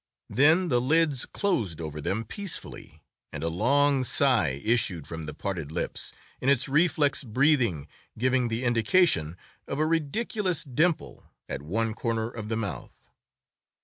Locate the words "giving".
8.17-8.47